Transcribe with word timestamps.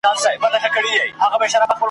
د 0.03 0.03
پرواز 0.41 0.53
فکر 0.63 0.83
یې 0.91 1.01
نه 1.19 1.25
وو 1.27 1.31
نور 1.31 1.39
په 1.41 1.47
سر 1.51 1.61
کي 1.67 1.67
` 1.73 1.75